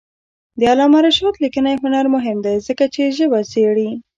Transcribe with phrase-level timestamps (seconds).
[0.59, 3.89] د علامه رشاد لیکنی هنر مهم دی ځکه چې ژبه څېړي.